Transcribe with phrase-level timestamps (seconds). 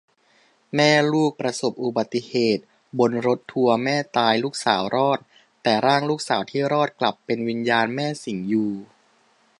[0.75, 2.63] แม่ลูกประสบอุบัติเหตุ
[2.99, 5.19] บนรถทัวร์ แม่ตาย ลูกสาวรอด
[5.63, 8.71] แต่ร่างลูกสาวที่รอดกลับเป็นวิญญาณแม่สิงอยู่